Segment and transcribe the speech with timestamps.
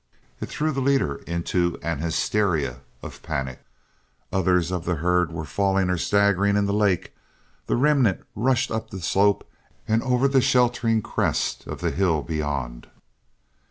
[0.39, 3.63] It threw the leader into an hysteria of panic.
[4.33, 7.13] Others of the herd were falling or staggering in the lake;
[7.67, 9.47] the remnant rushed up the slope
[9.87, 12.87] and over the sheltering crest of the hill beyond.